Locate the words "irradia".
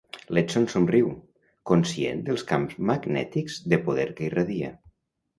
4.29-4.73